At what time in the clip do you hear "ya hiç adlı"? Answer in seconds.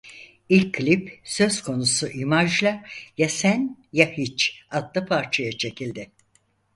3.93-5.05